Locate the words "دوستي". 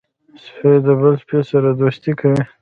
1.79-2.11